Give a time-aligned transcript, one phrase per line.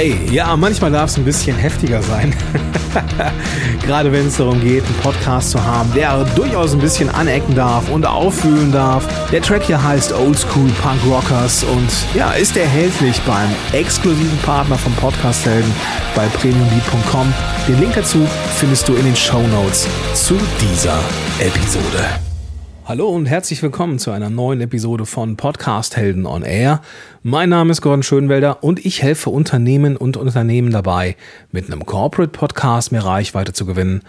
[0.00, 2.34] Hey, ja, manchmal darf es ein bisschen heftiger sein.
[3.86, 7.90] Gerade wenn es darum geht, einen Podcast zu haben, der durchaus ein bisschen anecken darf
[7.90, 9.06] und auffühlen darf.
[9.30, 14.94] Der Track hier heißt Oldschool Punk Rockers und ja, ist erhältlich beim exklusiven Partner vom
[14.94, 15.70] Podcast Helden
[16.16, 17.34] bei premiumbeat.com.
[17.68, 18.26] Den Link dazu
[18.56, 20.98] findest du in den Show Notes zu dieser
[21.40, 22.29] Episode.
[22.90, 26.82] Hallo und herzlich willkommen zu einer neuen Episode von Podcast Helden on Air.
[27.22, 31.14] Mein Name ist Gordon Schönwelder und ich helfe Unternehmen und Unternehmen dabei,
[31.52, 34.02] mit einem Corporate Podcast mehr Reichweite zu gewinnen,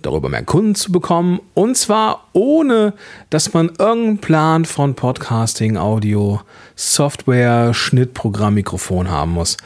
[0.00, 2.94] darüber mehr Kunden zu bekommen und zwar ohne,
[3.28, 6.40] dass man irgendeinen Plan von Podcasting, Audio,
[6.74, 9.58] Software, Schnittprogramm, Mikrofon haben muss.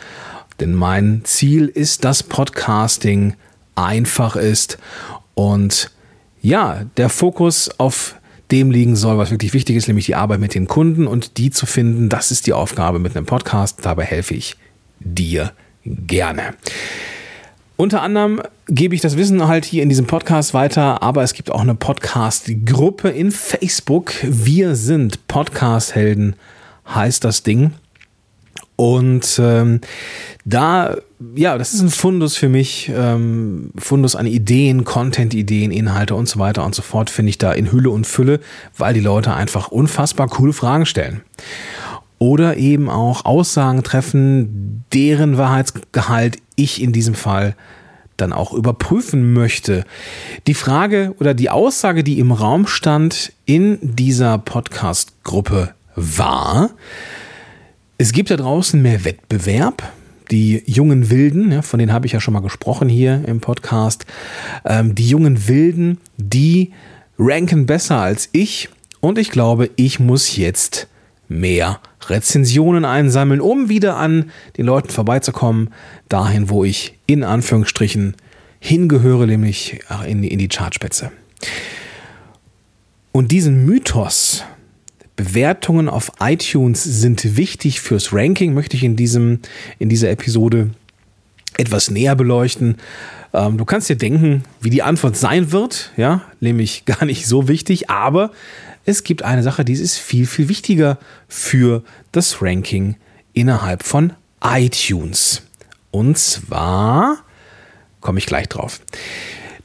[0.58, 3.34] Denn mein Ziel ist, dass Podcasting
[3.76, 4.78] einfach ist
[5.34, 5.92] und
[6.42, 8.16] ja, der Fokus auf
[8.50, 11.50] dem liegen soll, was wirklich wichtig ist, nämlich die Arbeit mit den Kunden und die
[11.50, 12.08] zu finden.
[12.08, 13.80] Das ist die Aufgabe mit einem Podcast.
[13.82, 14.56] Dabei helfe ich
[15.00, 15.52] dir
[15.84, 16.54] gerne.
[17.76, 21.50] Unter anderem gebe ich das Wissen halt hier in diesem Podcast weiter, aber es gibt
[21.50, 24.14] auch eine Podcast-Gruppe in Facebook.
[24.22, 26.36] Wir sind Podcast-Helden,
[26.88, 27.72] heißt das Ding.
[28.76, 29.80] Und ähm,
[30.44, 30.96] da,
[31.34, 36.38] ja, das ist ein Fundus für mich, ähm, Fundus an Ideen, Content-Ideen, Inhalte und so
[36.38, 38.40] weiter und so fort, finde ich da in Hülle und Fülle,
[38.76, 41.22] weil die Leute einfach unfassbar coole Fragen stellen.
[42.18, 47.56] Oder eben auch Aussagen treffen, deren Wahrheitsgehalt ich in diesem Fall
[48.16, 49.84] dann auch überprüfen möchte.
[50.46, 56.70] Die Frage oder die Aussage, die im Raum stand in dieser Podcast-Gruppe war,
[57.98, 59.82] es gibt da draußen mehr Wettbewerb.
[60.30, 64.06] Die jungen Wilden, von denen habe ich ja schon mal gesprochen hier im Podcast,
[64.64, 66.72] ähm, die jungen Wilden, die
[67.16, 68.68] ranken besser als ich
[69.00, 70.88] und ich glaube, ich muss jetzt
[71.28, 75.70] mehr Rezensionen einsammeln, um wieder an den Leuten vorbeizukommen,
[76.08, 78.16] dahin, wo ich in Anführungsstrichen
[78.58, 81.12] hingehöre, nämlich in die Chartspitze.
[83.12, 84.44] Und diesen Mythos,
[85.16, 89.40] Bewertungen auf iTunes sind wichtig fürs Ranking, möchte ich in, diesem,
[89.78, 90.70] in dieser Episode
[91.56, 92.76] etwas näher beleuchten.
[93.32, 97.48] Ähm, du kannst dir denken, wie die Antwort sein wird, ja, nämlich gar nicht so
[97.48, 98.30] wichtig, aber
[98.84, 101.82] es gibt eine Sache, die ist viel, viel wichtiger für
[102.12, 102.96] das Ranking
[103.32, 104.12] innerhalb von
[104.44, 105.42] iTunes.
[105.90, 107.18] Und zwar
[108.00, 108.80] komme ich gleich drauf.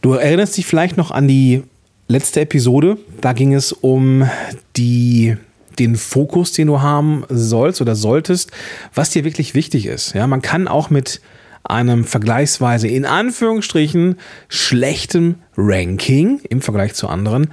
[0.01, 1.63] Du erinnerst dich vielleicht noch an die
[2.11, 2.97] letzte Episode.
[3.21, 4.29] Da ging es um
[4.75, 5.37] die
[5.79, 8.51] den Fokus, den du haben sollst oder solltest,
[8.93, 10.13] was dir wirklich wichtig ist.
[10.13, 11.21] Ja, man kann auch mit
[11.63, 14.17] einem vergleichsweise in Anführungsstrichen
[14.49, 17.47] schlechtem Ranking im Vergleich zu anderen,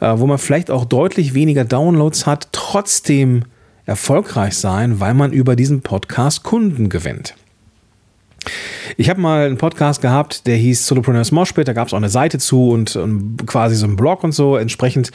[0.00, 3.44] äh, wo man vielleicht auch deutlich weniger Downloads hat, trotzdem
[3.86, 7.34] erfolgreich sein, weil man über diesen Podcast Kunden gewinnt.
[8.96, 12.08] Ich habe mal einen Podcast gehabt, der hieß Solopreneurs Moshpit, da gab es auch eine
[12.08, 14.56] Seite zu und, und, quasi so einen Blog und so.
[14.56, 15.12] Entsprechend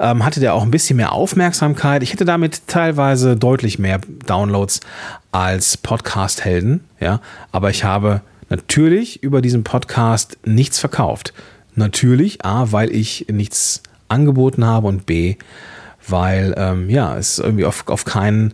[0.00, 2.02] ähm, hatte der auch ein bisschen mehr Aufmerksamkeit.
[2.02, 4.80] Ich hätte damit teilweise deutlich mehr Downloads
[5.30, 7.20] als Podcast-Helden, ja.
[7.52, 11.32] Aber ich habe natürlich über diesen Podcast nichts verkauft.
[11.74, 15.36] Natürlich, A, weil ich nichts angeboten habe und B,
[16.06, 18.52] weil ähm, ja, es irgendwie auf, auf kein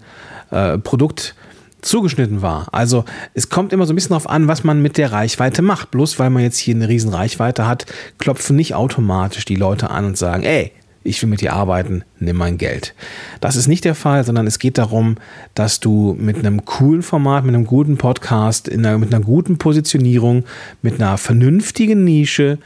[0.51, 1.35] äh, Produkt
[1.83, 2.69] zugeschnitten war.
[2.73, 5.91] Also es kommt immer so ein bisschen darauf an, was man mit der Reichweite macht.
[5.91, 7.87] Bloß weil man jetzt hier eine riesen Reichweite hat,
[8.19, 10.73] klopfen nicht automatisch die Leute an und sagen, ey,
[11.05, 12.95] ich will mit dir arbeiten, nimm mein Geld.
[13.41, 15.17] Das ist nicht der Fall, sondern es geht darum,
[15.55, 20.45] dass du mit einem coolen Format, mit einem guten Podcast, einer, mit einer guten Positionierung,
[20.83, 22.59] mit einer vernünftigen Nische,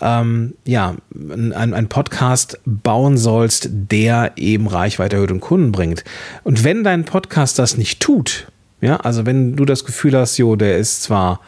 [0.00, 6.04] ähm, ja, ein, ein Podcast bauen sollst, der eben Reichweite erhöht und Kunden bringt.
[6.44, 8.48] Und wenn dein Podcast das nicht tut,
[8.80, 11.40] ja, also wenn du das Gefühl hast, jo, der ist zwar,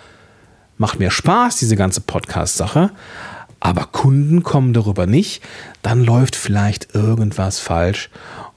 [0.76, 2.90] macht mir Spaß, diese ganze Podcast-Sache,
[3.60, 5.42] aber Kunden kommen darüber nicht,
[5.82, 8.10] dann läuft vielleicht irgendwas falsch.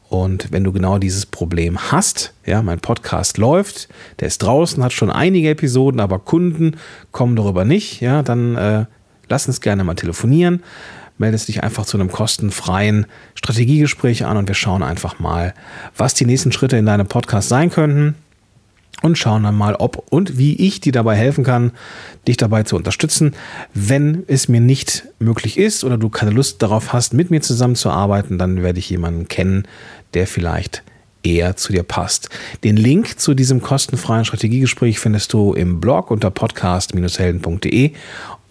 [0.09, 3.87] Und wenn du genau dieses Problem hast, ja, mein Podcast läuft,
[4.19, 6.77] der ist draußen, hat schon einige Episoden, aber Kunden
[7.11, 8.85] kommen darüber nicht, ja, dann äh,
[9.29, 10.63] lass uns gerne mal telefonieren.
[11.17, 13.05] Meldest dich einfach zu einem kostenfreien
[13.35, 15.53] Strategiegespräch an und wir schauen einfach mal,
[15.95, 18.15] was die nächsten Schritte in deinem Podcast sein könnten
[19.01, 21.71] und schauen dann mal, ob und wie ich dir dabei helfen kann,
[22.27, 23.33] dich dabei zu unterstützen.
[23.73, 28.37] Wenn es mir nicht möglich ist oder du keine Lust darauf hast, mit mir zusammenzuarbeiten,
[28.37, 29.67] dann werde ich jemanden kennen,
[30.13, 30.83] der vielleicht
[31.23, 32.29] eher zu dir passt.
[32.63, 37.91] Den Link zu diesem kostenfreien Strategiegespräch findest du im Blog unter podcast-helden.de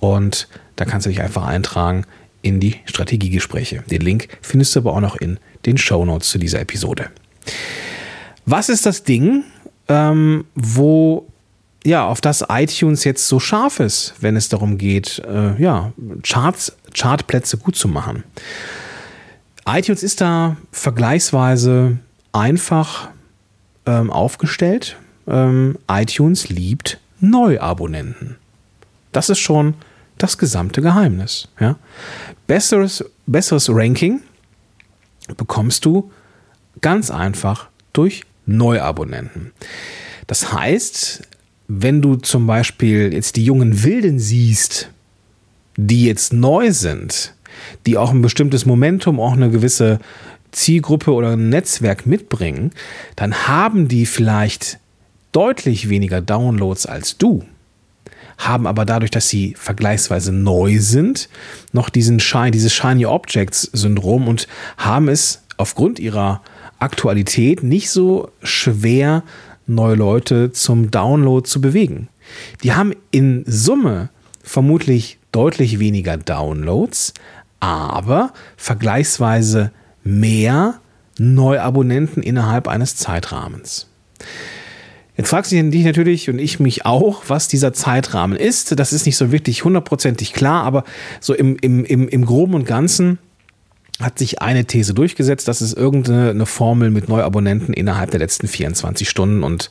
[0.01, 2.05] und da kannst du dich einfach eintragen
[2.43, 3.85] in die Strategiegespräche.
[3.91, 7.11] Den Link findest du aber auch noch in den Show Notes zu dieser Episode.
[8.47, 9.45] Was ist das Ding,
[9.89, 11.27] ähm, wo
[11.87, 15.93] ja, auf das iTunes jetzt so scharf ist, wenn es darum geht, äh, ja,
[16.23, 18.25] Charts, Chartplätze gut zu machen.
[19.67, 21.99] iTunes ist da vergleichsweise
[22.33, 23.11] einfach
[23.87, 24.97] ähm, aufgestellt.
[25.27, 28.37] Ähm, iTunes liebt Neuabonnenten.
[29.13, 29.75] Das ist schon
[30.19, 31.49] das gesamte Geheimnis.
[31.61, 31.77] Ja?
[32.47, 34.21] Besseres, besseres Ranking
[35.37, 36.11] bekommst du
[36.81, 39.53] ganz einfach durch Neuabonnenten.
[40.27, 41.23] Das heißt,
[41.69, 44.91] wenn du zum Beispiel jetzt die jungen Wilden siehst,
[45.77, 47.35] die jetzt neu sind,
[47.87, 49.99] die auch ein bestimmtes Momentum, auch eine gewisse
[50.53, 52.73] Zielgruppe oder ein Netzwerk mitbringen,
[53.17, 54.79] dann haben die vielleicht
[55.33, 57.45] deutlich weniger Downloads als du,
[58.39, 61.29] haben aber dadurch, dass sie vergleichsweise neu sind,
[61.73, 64.47] noch diesen Shine, dieses Shiny Objects Syndrom und
[64.77, 66.43] haben es aufgrund ihrer
[66.79, 69.23] Aktualität nicht so schwer,
[69.67, 72.09] neue Leute zum Download zu bewegen.
[72.63, 74.11] Die haben in Summe
[74.43, 77.15] vermutlich deutlich weniger Downloads,
[77.61, 79.73] aber vergleichsweise
[80.03, 80.81] mehr
[81.19, 83.89] Neuabonnenten innerhalb eines Zeitrahmens.
[85.17, 88.79] Jetzt fragst du dich natürlich und ich mich auch, was dieser Zeitrahmen ist.
[88.79, 90.85] Das ist nicht so wirklich hundertprozentig klar, aber
[91.21, 93.19] so im, im, im, im Groben und Ganzen
[94.01, 99.09] hat sich eine These durchgesetzt, dass es irgendeine Formel mit Neuabonnenten innerhalb der letzten 24
[99.09, 99.71] Stunden und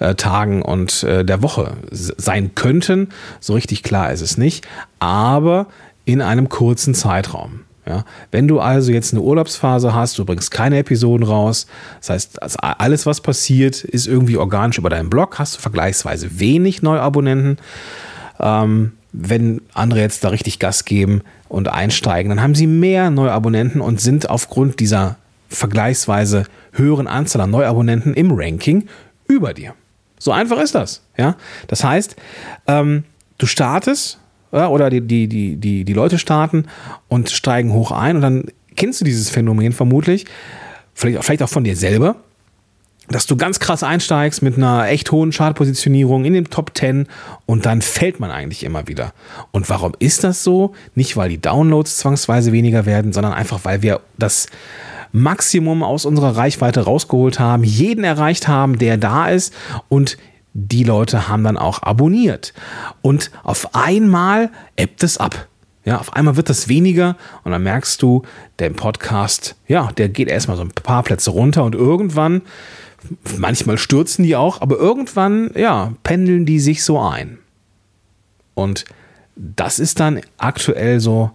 [0.00, 3.08] äh, Tagen und äh, der Woche sein könnten.
[3.40, 4.66] So richtig klar ist es nicht,
[4.98, 5.68] aber
[6.04, 7.60] in einem kurzen Zeitraum.
[7.86, 11.66] Ja, wenn du also jetzt eine Urlaubsphase hast, du bringst keine Episoden raus,
[12.00, 16.80] das heißt, alles, was passiert, ist irgendwie organisch über deinen Blog, hast du vergleichsweise wenig
[16.80, 17.58] Neuabonnenten.
[18.40, 23.80] Ähm, wenn andere jetzt da richtig Gas geben und einsteigen, dann haben sie mehr Neuabonnenten
[23.80, 25.16] und sind aufgrund dieser
[25.48, 28.88] vergleichsweise höheren Anzahl an Neuabonnenten im Ranking
[29.28, 29.74] über dir.
[30.18, 31.02] So einfach ist das.
[31.16, 31.36] Ja?
[31.68, 32.16] Das heißt,
[32.66, 33.04] ähm,
[33.38, 34.18] du startest
[34.54, 36.66] oder die, die, die, die, die Leute starten
[37.08, 38.44] und steigen hoch ein und dann
[38.76, 40.26] kennst du dieses Phänomen vermutlich,
[40.94, 42.16] vielleicht, vielleicht auch von dir selber,
[43.08, 47.06] dass du ganz krass einsteigst mit einer echt hohen Chartpositionierung in den Top 10
[47.44, 49.12] und dann fällt man eigentlich immer wieder.
[49.50, 50.74] Und warum ist das so?
[50.94, 54.46] Nicht, weil die Downloads zwangsweise weniger werden, sondern einfach, weil wir das
[55.12, 59.54] Maximum aus unserer Reichweite rausgeholt haben, jeden erreicht haben, der da ist
[59.88, 60.16] und
[60.54, 62.54] die Leute haben dann auch abonniert.
[63.02, 65.48] Und auf einmal ebbt es ab.
[65.84, 68.22] Ja, auf einmal wird das weniger und dann merkst du,
[68.58, 72.40] der Podcast, ja, der geht erstmal so ein paar Plätze runter und irgendwann,
[73.36, 77.38] manchmal stürzen die auch, aber irgendwann, ja, pendeln die sich so ein.
[78.54, 78.86] Und
[79.36, 81.32] das ist dann aktuell so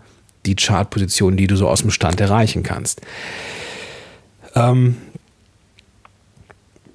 [0.48, 3.02] die Chartposition, die du so aus dem Stand erreichen kannst.
[4.56, 4.98] Ähm,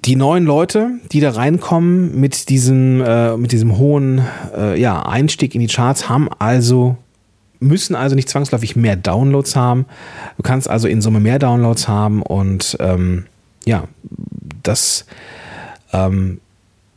[0.05, 4.21] die neuen Leute, die da reinkommen mit diesem, äh, mit diesem hohen
[4.55, 6.97] äh, ja, Einstieg in die Charts, haben also
[7.59, 9.85] müssen also nicht zwangsläufig mehr Downloads haben.
[10.37, 13.25] Du kannst also in Summe mehr Downloads haben und ähm,
[13.65, 13.87] ja,
[14.61, 15.05] das,
[15.91, 16.39] ähm,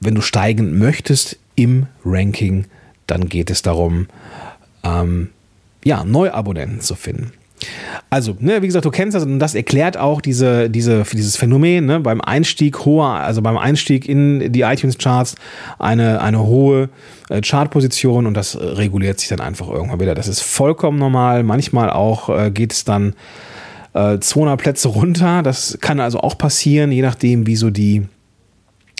[0.01, 2.67] wenn du steigen möchtest im Ranking,
[3.07, 4.09] dann geht es darum,
[4.85, 5.31] ähm,
[5.85, 7.33] ja, Neuabonnenten zu finden.
[8.11, 11.87] Also, ne, wie gesagt, du kennst das und das erklärt auch diese, diese, dieses Phänomen,
[11.87, 15.35] ne, beim Einstieg hoher, also beim Einstieg in die iTunes-Charts
[15.79, 16.88] eine, eine hohe
[17.29, 20.15] äh, Chartposition und das reguliert sich dann einfach irgendwann wieder.
[20.15, 21.43] Das ist vollkommen normal.
[21.43, 23.15] Manchmal auch äh, geht es dann
[23.95, 25.43] äh, 200 Plätze runter.
[25.43, 28.07] Das kann also auch passieren, je nachdem, wie so die,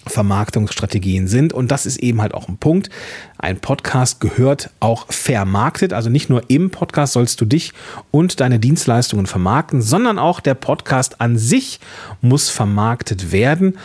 [0.07, 1.53] Vermarktungsstrategien sind.
[1.53, 2.91] Und das ist eben halt auch ein Punkt.
[3.39, 5.93] Ein Podcast gehört auch vermarktet.
[5.93, 7.73] Also nicht nur im Podcast sollst du dich
[8.11, 11.81] und deine Dienstleistungen vermarkten, sondern auch der Podcast an sich
[12.21, 13.79] muss vermarktet werden.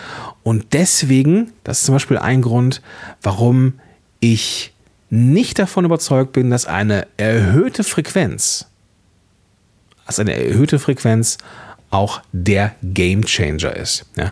[0.43, 2.81] Und deswegen, das ist zum Beispiel ein Grund,
[3.21, 3.73] warum
[4.19, 4.73] ich
[5.09, 8.67] nicht davon überzeugt bin, dass eine erhöhte Frequenz,
[10.05, 11.37] also eine erhöhte Frequenz
[11.93, 14.05] auch der Game Changer ist.
[14.15, 14.31] Ja.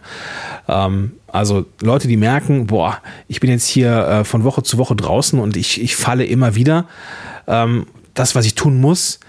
[0.68, 4.96] Ähm, also Leute, die merken, boah, ich bin jetzt hier äh, von Woche zu Woche
[4.96, 6.86] draußen und ich, ich falle immer wieder.
[7.48, 9.20] Ähm, das, was ich tun muss,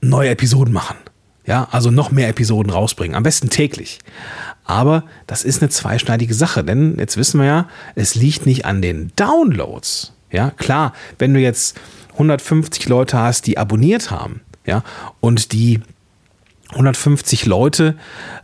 [0.00, 0.96] neue Episoden machen.
[1.46, 3.16] Ja, also noch mehr Episoden rausbringen.
[3.16, 3.98] Am besten täglich.
[4.64, 8.82] Aber das ist eine zweischneidige Sache, denn jetzt wissen wir ja, es liegt nicht an
[8.82, 10.12] den Downloads.
[10.30, 11.80] Ja, klar, wenn du jetzt
[12.12, 14.84] 150 Leute hast, die abonniert haben, ja,
[15.18, 15.80] und die
[16.72, 17.96] 150 Leute,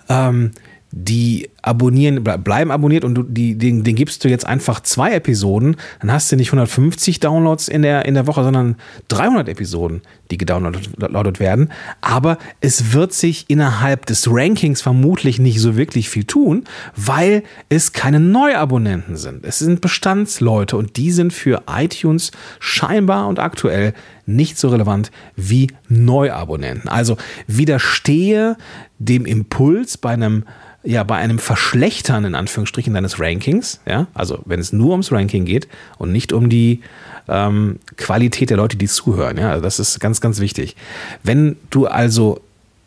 [0.08, 0.52] ähm,
[0.98, 5.76] die abonnieren, bleiben abonniert und du, die, den, den gibst du jetzt einfach zwei Episoden,
[6.00, 8.76] dann hast du nicht 150 Downloads in der, in der Woche, sondern
[9.08, 10.00] 300 Episoden,
[10.30, 11.70] die gedownloadet werden.
[12.00, 16.64] Aber es wird sich innerhalb des Rankings vermutlich nicht so wirklich viel tun,
[16.96, 19.44] weil es keine Neuabonnenten sind.
[19.44, 23.92] Es sind Bestandsleute und die sind für iTunes scheinbar und aktuell
[24.24, 26.88] nicht so relevant wie Neuabonnenten.
[26.88, 28.56] Also widerstehe
[28.98, 30.44] dem Impuls bei einem
[30.86, 35.44] ja bei einem Verschlechtern in Anführungsstrichen deines Rankings, ja, also wenn es nur ums Ranking
[35.44, 36.80] geht und nicht um die
[37.28, 40.76] ähm, Qualität der Leute, die zuhören, ja, also das ist ganz, ganz wichtig.
[41.22, 42.40] Wenn du also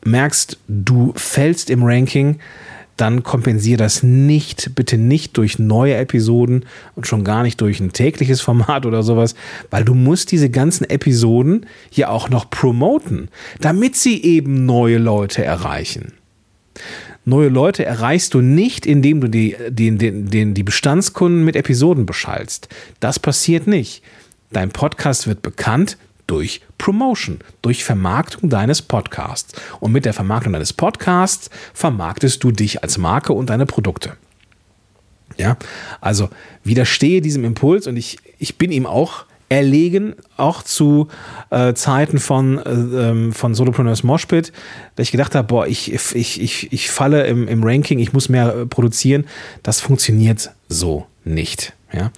[0.06, 2.40] merkst, du fällst im Ranking,
[2.96, 6.66] dann kompensiere das nicht, bitte nicht durch neue Episoden
[6.96, 9.36] und schon gar nicht durch ein tägliches Format oder sowas,
[9.70, 13.30] weil du musst diese ganzen Episoden ja auch noch promoten,
[13.62, 16.14] damit sie eben neue Leute erreichen
[17.30, 22.68] neue Leute erreichst du nicht, indem du die, die, die, die Bestandskunden mit Episoden beschallst.
[23.00, 24.04] Das passiert nicht.
[24.52, 29.54] Dein Podcast wird bekannt durch Promotion, durch Vermarktung deines Podcasts.
[29.80, 34.14] Und mit der Vermarktung deines Podcasts vermarktest du dich als Marke und deine Produkte.
[35.38, 35.58] Ja,
[36.02, 36.30] also
[36.64, 41.08] widerstehe diesem Impuls und ich, ich bin ihm auch erlegen, auch zu
[41.50, 44.54] äh, Zeiten von, äh, ähm, von Solopreneurs Moshpit,
[44.96, 48.30] da ich gedacht habe, boah, ich, ich, ich, ich falle im, im Ranking, ich muss
[48.30, 49.26] mehr äh, produzieren.
[49.64, 51.74] Das funktioniert so nicht.
[51.92, 52.12] Ja.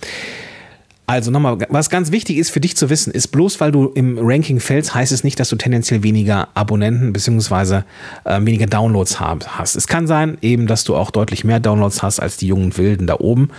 [1.12, 4.18] Also nochmal, was ganz wichtig ist für dich zu wissen, ist bloß weil du im
[4.18, 7.82] Ranking fällst, heißt es nicht, dass du tendenziell weniger Abonnenten bzw.
[8.24, 9.76] Äh, weniger Downloads hast.
[9.76, 13.08] Es kann sein eben, dass du auch deutlich mehr Downloads hast als die jungen Wilden
[13.08, 13.50] da oben.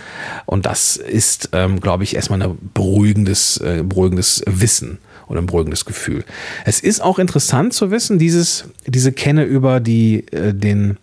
[0.47, 5.85] Und das ist, ähm, glaube ich, erstmal ein beruhigendes, äh, beruhigendes Wissen oder ein beruhigendes
[5.85, 6.25] Gefühl.
[6.65, 10.97] Es ist auch interessant zu wissen, dieses, diese Kenne über die, äh, den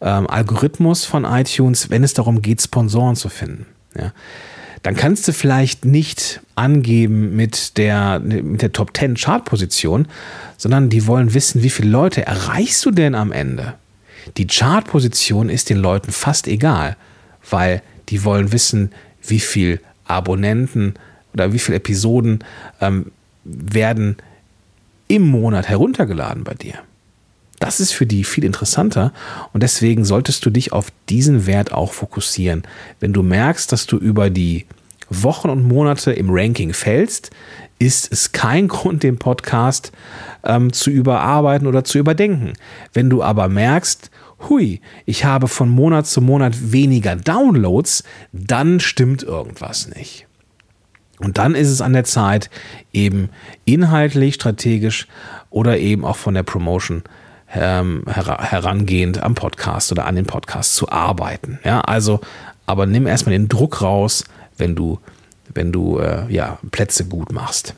[0.00, 3.66] ähm, Algorithmus von iTunes, wenn es darum geht, Sponsoren zu finden.
[3.96, 4.12] Ja
[4.82, 10.08] dann kannst du vielleicht nicht angeben mit der, mit der Top 10 Chartposition,
[10.56, 13.74] sondern die wollen wissen, wie viele Leute erreichst du denn am Ende?
[14.36, 16.96] Die Chartposition ist den Leuten fast egal,
[17.48, 18.92] weil die wollen wissen,
[19.22, 20.94] wie viele Abonnenten
[21.32, 22.44] oder wie viele Episoden
[22.80, 23.12] ähm,
[23.44, 24.16] werden
[25.06, 26.74] im Monat heruntergeladen bei dir.
[27.58, 29.12] Das ist für die viel interessanter
[29.52, 32.62] und deswegen solltest du dich auf diesen Wert auch fokussieren.
[33.00, 34.66] Wenn du merkst, dass du über die
[35.10, 37.30] Wochen und Monate im Ranking fällst,
[37.78, 39.92] ist es kein Grund, den Podcast
[40.44, 42.52] ähm, zu überarbeiten oder zu überdenken.
[42.92, 44.10] Wenn du aber merkst,
[44.48, 50.26] hui, ich habe von Monat zu Monat weniger Downloads, dann stimmt irgendwas nicht.
[51.18, 52.48] Und dann ist es an der Zeit,
[52.92, 53.30] eben
[53.64, 55.08] inhaltlich, strategisch
[55.50, 57.02] oder eben auch von der Promotion
[57.54, 61.58] ähm, herangehend am Podcast oder an den Podcast zu arbeiten.
[61.64, 62.20] Ja, also,
[62.66, 64.24] aber nimm erstmal den Druck raus,
[64.58, 64.98] wenn du,
[65.54, 67.74] wenn du äh, ja, Plätze gut machst.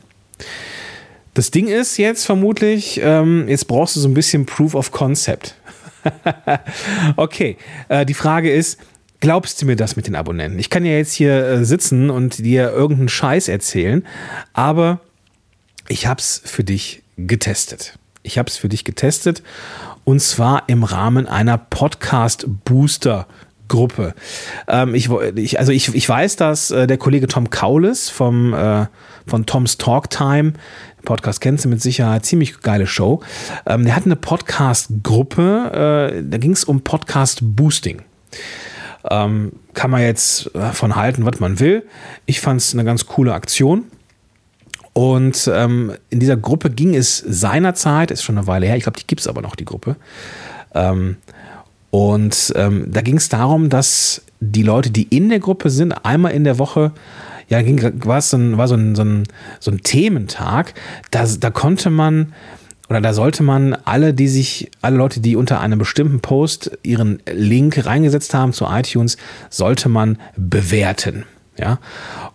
[1.34, 5.54] Das Ding ist jetzt vermutlich, ähm, jetzt brauchst du so ein bisschen Proof of Concept.
[7.16, 7.56] okay,
[7.88, 8.80] äh, die Frage ist,
[9.20, 10.58] glaubst du mir das mit den Abonnenten?
[10.58, 14.04] Ich kann ja jetzt hier äh, sitzen und dir irgendeinen Scheiß erzählen,
[14.52, 15.00] aber
[15.88, 17.99] ich habe es für dich getestet.
[18.22, 19.42] Ich habe es für dich getestet
[20.04, 23.26] und zwar im Rahmen einer Podcast Booster
[23.68, 24.14] Gruppe.
[24.68, 28.86] Ähm, ich, ich, also ich, ich weiß, dass äh, der Kollege Tom Kaulis vom, äh,
[29.26, 30.54] von Tom's Talk Time,
[31.04, 33.22] Podcast kennst du mit Sicherheit, ziemlich geile Show.
[33.66, 38.02] Ähm, der hat eine Podcast-Gruppe, äh, da ging es um Podcast-Boosting.
[39.08, 41.86] Ähm, kann man jetzt äh, von halten, was man will.
[42.26, 43.84] Ich fand es eine ganz coole Aktion.
[45.00, 48.98] Und ähm, in dieser Gruppe ging es seinerzeit, ist schon eine Weile her, ich glaube,
[48.98, 49.96] die gibt es aber noch, die Gruppe.
[50.74, 51.16] Ähm,
[51.88, 56.32] und ähm, da ging es darum, dass die Leute, die in der Gruppe sind, einmal
[56.32, 56.92] in der Woche,
[57.48, 59.22] ja, ging, war so ein, war so ein, so ein,
[59.58, 60.74] so ein Thementag,
[61.10, 62.34] da, da konnte man
[62.90, 67.22] oder da sollte man alle, die sich, alle Leute, die unter einem bestimmten Post ihren
[67.32, 69.16] Link reingesetzt haben zu iTunes,
[69.48, 71.24] sollte man bewerten.
[71.56, 71.78] Ja.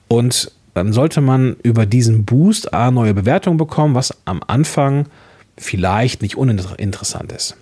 [0.07, 5.07] Und dann sollte man über diesen Boost A neue Bewertungen bekommen, was am Anfang
[5.57, 7.55] vielleicht nicht uninteressant ist.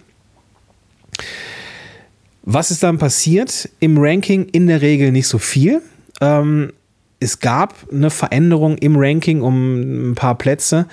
[2.42, 4.46] Was ist dann passiert im Ranking?
[4.50, 5.82] In der Regel nicht so viel.
[6.22, 6.74] Ähm,
[7.20, 10.88] es gab eine Veränderung im Ranking um ein paar Plätze,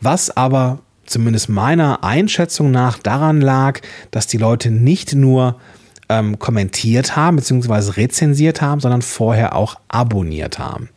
[0.00, 5.60] was aber zumindest meiner Einschätzung nach daran lag, dass die Leute nicht nur
[6.08, 7.92] ähm, kommentiert haben bzw.
[7.92, 10.88] rezensiert haben, sondern vorher auch abonniert haben.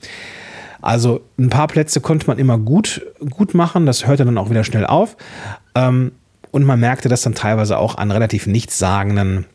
[0.82, 4.64] Also ein paar Plätze konnte man immer gut, gut machen, das hörte dann auch wieder
[4.64, 5.16] schnell auf.
[5.76, 6.12] Ähm,
[6.52, 9.46] und man merkte das dann teilweise auch an relativ nichtssagenden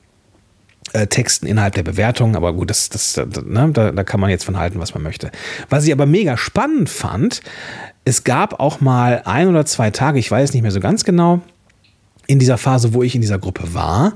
[0.93, 4.45] äh, Texten innerhalb der Bewertung, aber gut, das, das, ne, da, da kann man jetzt
[4.45, 5.31] von halten, was man möchte.
[5.69, 7.43] Was ich aber mega spannend fand,
[8.05, 11.41] es gab auch mal ein oder zwei Tage, ich weiß nicht mehr so ganz genau,
[12.27, 14.15] in dieser Phase, wo ich in dieser Gruppe war,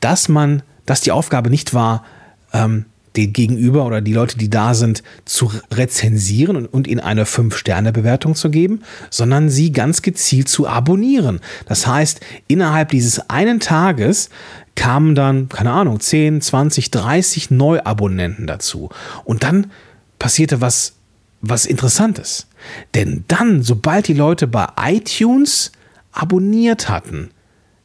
[0.00, 2.04] dass man, dass die Aufgabe nicht war,
[2.52, 2.86] ähm,
[3.16, 8.34] den Gegenüber oder die Leute, die da sind, zu rezensieren und, und ihnen eine 5-Sterne-Bewertung
[8.34, 11.40] zu geben, sondern sie ganz gezielt zu abonnieren.
[11.66, 14.30] Das heißt, innerhalb dieses einen Tages
[14.74, 18.88] kamen dann, keine Ahnung, 10, 20, 30 Neuabonnenten dazu.
[19.24, 19.70] Und dann
[20.18, 20.94] passierte was,
[21.40, 22.46] was Interessantes.
[22.94, 25.72] Denn dann, sobald die Leute bei iTunes
[26.12, 27.30] abonniert hatten,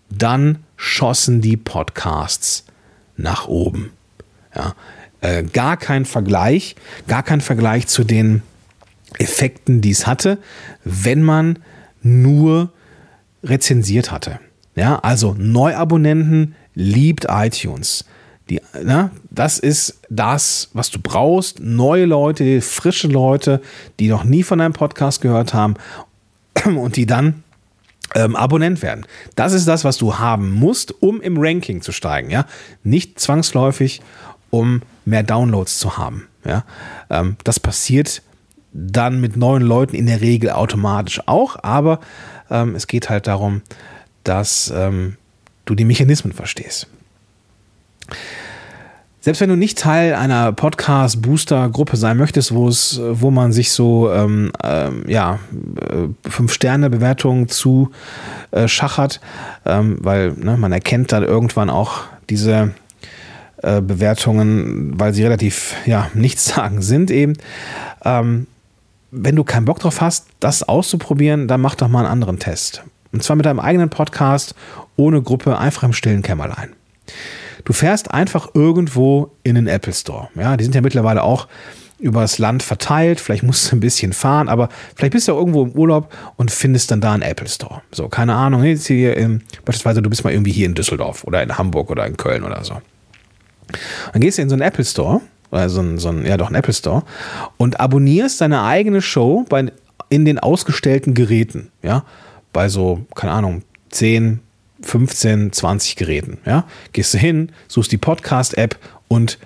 [0.10, 2.64] dann schossen die Podcasts
[3.18, 3.92] nach oben.
[4.56, 4.76] Ja,
[5.22, 6.76] äh, gar kein Vergleich,
[7.08, 8.42] gar kein Vergleich zu den
[9.18, 10.38] Effekten, die es hatte,
[10.84, 11.60] wenn man
[12.04, 12.72] nur
[13.44, 14.40] rezensiert hatte.
[14.76, 18.06] Ja, also Neuabonnenten liebt iTunes.
[18.50, 21.60] Die, na, das ist das, was du brauchst.
[21.60, 23.62] Neue Leute, frische Leute,
[24.00, 25.76] die noch nie von deinem Podcast gehört haben
[26.66, 27.44] und die dann
[28.16, 29.06] ähm, Abonnent werden.
[29.36, 32.30] Das ist das, was du haben musst, um im Ranking zu steigen.
[32.30, 32.46] Ja,
[32.84, 34.02] nicht zwangsläufig,
[34.50, 36.28] um mehr Downloads zu haben.
[36.46, 36.64] Ja,
[37.10, 38.22] ähm, das passiert
[38.74, 42.00] dann mit neuen Leuten in der Regel automatisch auch, aber
[42.52, 43.62] ähm, es geht halt darum,
[44.24, 45.16] dass ähm,
[45.66, 46.88] du die Mechanismen verstehst.
[49.22, 54.12] Selbst wenn du nicht Teil einer Podcast-Booster-Gruppe sein möchtest, wo es, wo man sich so
[54.12, 55.40] ähm, ähm, ja,
[55.82, 57.92] äh, Fünf-Sterne-Bewertungen zu
[58.52, 59.20] äh, schachert,
[59.66, 62.74] ähm, weil ne, man erkennt dann irgendwann auch diese
[63.64, 67.34] äh, Bewertungen, weil sie relativ ja, nichtssagend sind eben.
[68.04, 68.48] Ähm,
[69.12, 72.84] wenn du keinen Bock drauf hast, das auszuprobieren, dann mach doch mal einen anderen Test.
[73.12, 74.54] Und zwar mit deinem eigenen Podcast
[74.96, 76.74] ohne Gruppe, einfach im stillen Kämmerlein.
[77.64, 80.30] Du fährst einfach irgendwo in den Apple Store.
[80.36, 81.48] Ja, die sind ja mittlerweile auch
[82.00, 83.20] übers Land verteilt.
[83.20, 86.52] Vielleicht musst du ein bisschen fahren, aber vielleicht bist du ja irgendwo im Urlaub und
[86.52, 87.82] findest dann da einen Apple Store.
[87.92, 88.64] So, keine Ahnung.
[88.64, 92.06] Jetzt hier im, beispielsweise, du bist mal irgendwie hier in Düsseldorf oder in Hamburg oder
[92.06, 92.82] in Köln oder so.
[94.14, 96.50] Dann gehst du in so einen Apple Store, oder so ein, so ein ja doch,
[96.50, 97.04] ein Apple Store,
[97.58, 99.72] und abonnierst deine eigene Show bei,
[100.10, 101.70] in den ausgestellten Geräten.
[101.82, 102.04] Ja,
[102.54, 104.40] bei so, keine Ahnung, 10,
[104.82, 106.38] 15, 20 Geräten.
[106.46, 106.66] Ja?
[106.94, 108.78] Gehst du hin, suchst die Podcast-App
[109.08, 109.38] und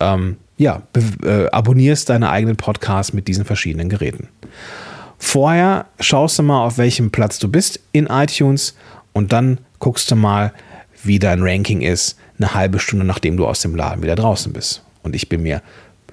[0.00, 0.82] ähm, ja,
[1.24, 4.28] äh, abonnierst deine eigenen Podcasts mit diesen verschiedenen Geräten.
[5.18, 8.76] Vorher schaust du mal, auf welchem Platz du bist in iTunes
[9.12, 10.52] und dann guckst du mal,
[11.02, 14.82] wie dein Ranking ist, eine halbe Stunde nachdem du aus dem Laden wieder draußen bist.
[15.02, 15.62] Und ich bin mir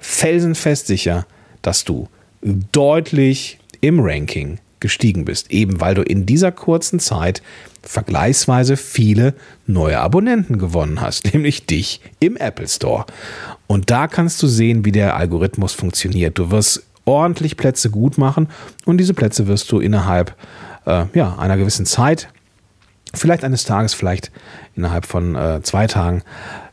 [0.00, 1.26] felsenfest sicher,
[1.62, 2.08] dass du
[2.42, 7.42] deutlich im Ranking gestiegen bist, eben weil du in dieser kurzen Zeit
[7.82, 9.34] vergleichsweise viele
[9.66, 13.06] neue Abonnenten gewonnen hast, nämlich dich im Apple Store.
[13.66, 16.38] Und da kannst du sehen, wie der Algorithmus funktioniert.
[16.38, 18.48] Du wirst ordentlich Plätze gut machen
[18.84, 20.34] und diese Plätze wirst du innerhalb
[20.86, 22.28] äh, ja, einer gewissen Zeit,
[23.16, 24.30] vielleicht eines Tages, vielleicht
[24.74, 26.22] innerhalb von äh, zwei Tagen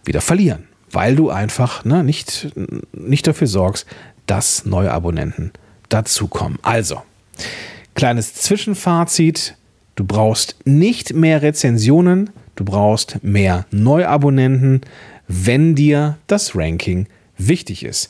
[0.06, 2.50] wieder verlieren, weil du einfach ne, nicht,
[2.94, 3.86] nicht dafür sorgst,
[4.28, 5.52] dass neue Abonnenten
[5.90, 6.60] dazukommen.
[6.62, 7.02] Also,
[7.96, 9.56] Kleines Zwischenfazit.
[9.96, 14.82] Du brauchst nicht mehr Rezensionen, du brauchst mehr Neuabonnenten,
[15.28, 18.10] wenn dir das Ranking wichtig ist.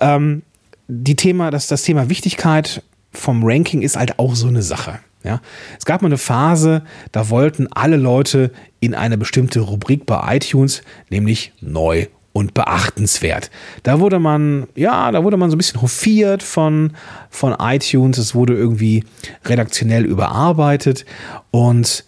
[0.00, 0.42] Ähm,
[0.88, 2.82] die Thema, das, das Thema Wichtigkeit
[3.12, 4.98] vom Ranking ist halt auch so eine Sache.
[5.24, 5.40] Ja,
[5.78, 6.82] es gab mal eine Phase,
[7.12, 13.50] da wollten alle Leute in eine bestimmte Rubrik bei iTunes, nämlich neu und beachtenswert.
[13.82, 16.92] Da wurde man, ja, da wurde man so ein bisschen hofiert von,
[17.30, 18.18] von iTunes.
[18.18, 19.04] Es wurde irgendwie
[19.44, 21.04] redaktionell überarbeitet
[21.50, 22.04] und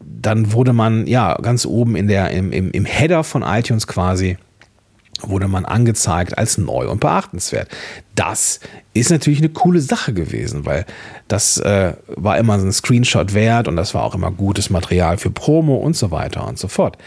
[0.00, 4.36] dann wurde man, ja, ganz oben in der, im, im, im Header von iTunes quasi
[5.22, 7.68] wurde man angezeigt als neu und beachtenswert.
[8.14, 8.60] Das
[8.94, 10.86] ist natürlich eine coole Sache gewesen, weil
[11.28, 15.18] das äh, war immer so ein Screenshot wert und das war auch immer gutes Material
[15.18, 16.98] für Promo und so weiter und so fort.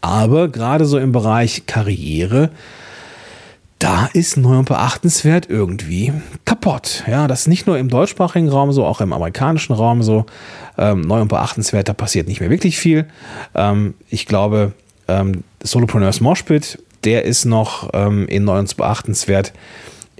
[0.00, 2.50] Aber gerade so im Bereich Karriere,
[3.80, 6.12] da ist neu und beachtenswert irgendwie
[6.44, 7.02] kaputt.
[7.06, 10.26] Ja, das ist nicht nur im deutschsprachigen Raum so, auch im amerikanischen Raum so.
[10.76, 13.06] Ähm, neu und beachtenswert, da passiert nicht mehr wirklich viel.
[13.54, 14.72] Ähm, ich glaube,
[15.08, 19.52] ähm, Solopreneurs Moshpit, der ist noch ähm, und beachtenswert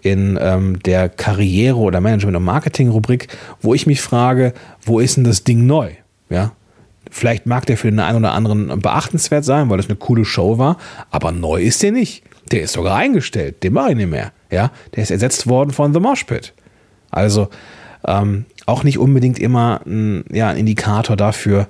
[0.02, 3.28] in ähm, der Karriere- oder Management- und Marketing-Rubrik,
[3.60, 5.90] wo ich mich frage, wo ist denn das Ding neu?
[6.30, 6.52] Ja,
[7.10, 10.58] Vielleicht mag der für den einen oder anderen beachtenswert sein, weil das eine coole Show
[10.58, 10.76] war,
[11.10, 12.22] aber neu ist der nicht.
[12.52, 14.32] Der ist sogar eingestellt, den mache ich nicht mehr.
[14.50, 16.52] Ja, der ist ersetzt worden von The Mosh Pit.
[17.10, 17.48] Also
[18.06, 21.66] ähm, auch nicht unbedingt immer ein, ja, ein Indikator dafür,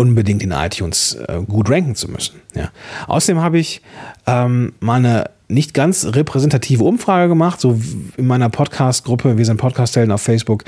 [0.00, 2.40] unbedingt in iTunes äh, gut ranken zu müssen.
[2.54, 2.70] Ja.
[3.06, 3.82] Außerdem habe ich
[4.26, 7.78] ähm, mal eine nicht ganz repräsentative Umfrage gemacht, so
[8.16, 10.64] in meiner Podcast-Gruppe, wir sind Podcast-Helden auf Facebook.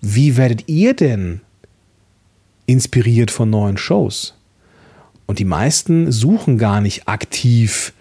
[0.00, 1.40] Wie werdet ihr denn
[2.66, 4.34] inspiriert von neuen Shows?
[5.26, 7.92] Und die meisten suchen gar nicht aktiv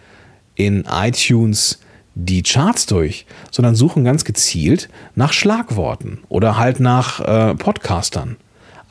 [0.55, 1.79] in iTunes
[2.15, 8.37] die Charts durch, sondern suchen ganz gezielt nach Schlagworten oder halt nach äh, Podcastern.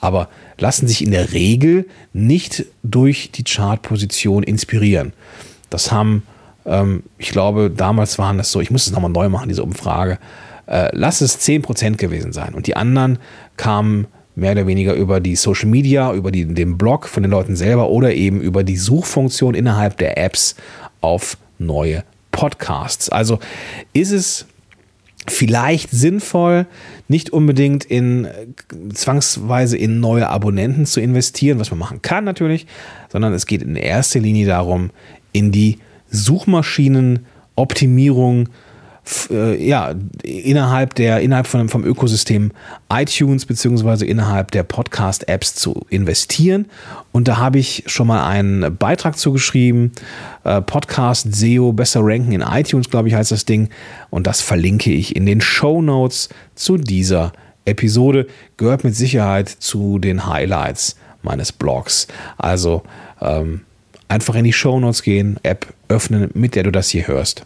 [0.02, 5.12] Aber lassen sich in der Regel nicht durch die Chartposition inspirieren.
[5.70, 6.24] Das haben,
[6.66, 10.18] ähm, ich glaube, damals waren das so, ich muss es nochmal neu machen, diese Umfrage,
[10.66, 12.52] äh, lass es 10% gewesen sein.
[12.54, 13.20] Und die anderen
[13.56, 17.54] kamen mehr oder weniger über die Social Media, über die, den Blog von den Leuten
[17.54, 20.56] selber oder eben über die Suchfunktion innerhalb der Apps
[21.00, 23.08] auf neue Podcasts.
[23.08, 23.38] Also
[23.92, 24.46] ist es
[25.28, 26.66] vielleicht sinnvoll,
[27.08, 28.28] nicht unbedingt in
[28.92, 32.66] zwangsweise in neue Abonnenten zu investieren, was man machen kann natürlich,
[33.10, 34.90] sondern es geht in erster Linie darum,
[35.32, 35.78] in die
[36.10, 38.50] Suchmaschinenoptimierung äh,
[39.58, 42.52] ja, innerhalb der, innerhalb von, vom Ökosystem
[42.92, 46.66] iTunes beziehungsweise innerhalb der Podcast-Apps zu investieren.
[47.10, 49.92] Und da habe ich schon mal einen Beitrag zugeschrieben.
[50.44, 53.70] Äh, Podcast SEO besser ranken in iTunes, glaube ich, heißt das Ding.
[54.10, 57.32] Und das verlinke ich in den Show Notes zu dieser
[57.64, 58.28] Episode.
[58.56, 62.06] Gehört mit Sicherheit zu den Highlights meines Blogs.
[62.38, 62.84] Also
[63.20, 63.62] ähm,
[64.06, 67.44] einfach in die Show Notes gehen, App öffnen, mit der du das hier hörst.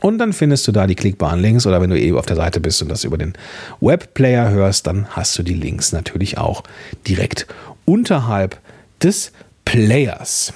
[0.00, 2.60] Und dann findest du da die klickbaren Links oder wenn du eben auf der Seite
[2.60, 3.34] bist und das über den
[3.80, 6.62] Webplayer hörst, dann hast du die Links natürlich auch
[7.06, 7.46] direkt
[7.84, 8.58] unterhalb
[9.02, 9.32] des
[9.64, 10.52] Players.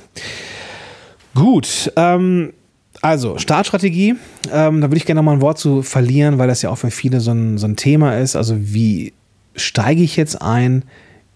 [1.34, 2.52] Gut, ähm,
[3.00, 4.16] also Startstrategie,
[4.52, 6.78] ähm, da würde ich gerne noch mal ein Wort zu verlieren, weil das ja auch
[6.78, 8.34] für viele so ein, so ein Thema ist.
[8.34, 9.12] Also wie
[9.54, 10.84] steige ich jetzt ein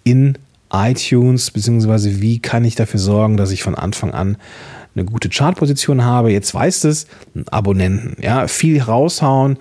[0.04, 0.38] in
[0.72, 4.36] iTunes, beziehungsweise wie kann ich dafür sorgen, dass ich von Anfang an
[4.94, 7.06] eine gute Chartposition habe, jetzt weißt es,
[7.50, 9.58] Abonnenten, ja, viel raushauen,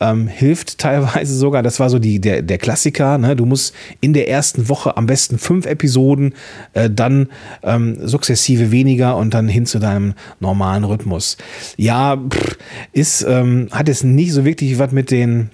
[0.00, 3.36] ähm, hilft teilweise sogar, das war so die, der, der Klassiker, ne?
[3.36, 6.34] du musst in der ersten Woche am besten fünf Episoden,
[6.74, 7.28] äh, dann
[7.62, 11.36] ähm, sukzessive weniger und dann hin zu deinem normalen Rhythmus.
[11.76, 12.58] Ja, pff,
[12.92, 15.50] ist, ähm, hat es nicht so wirklich was mit den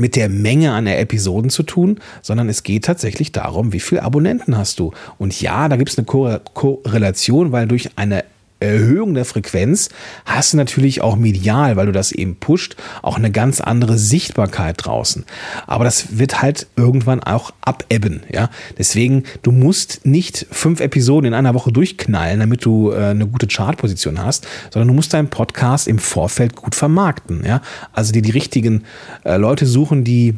[0.00, 4.56] mit der Menge an Episoden zu tun, sondern es geht tatsächlich darum, wie viele Abonnenten
[4.56, 4.92] hast du.
[5.18, 8.24] Und ja, da gibt es eine Korrelation, weil durch eine
[8.60, 9.88] Erhöhung der Frequenz
[10.24, 14.76] hast du natürlich auch medial, weil du das eben pusht, auch eine ganz andere Sichtbarkeit
[14.78, 15.24] draußen.
[15.66, 18.50] Aber das wird halt irgendwann auch abebben, ja.
[18.78, 23.46] Deswegen, du musst nicht fünf Episoden in einer Woche durchknallen, damit du äh, eine gute
[23.46, 27.62] Chartposition hast, sondern du musst deinen Podcast im Vorfeld gut vermarkten, ja.
[27.92, 28.84] Also dir die richtigen
[29.24, 30.34] äh, Leute suchen, die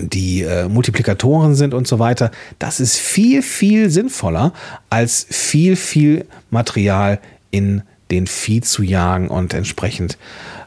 [0.00, 4.52] die äh, Multiplikatoren sind und so weiter, das ist viel, viel sinnvoller,
[4.90, 10.18] als viel, viel Material in den Feed zu jagen und entsprechend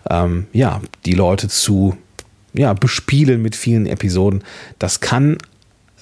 [0.09, 1.97] ähm, ja, die Leute zu
[2.53, 4.43] ja, bespielen mit vielen Episoden.
[4.77, 5.37] Das kann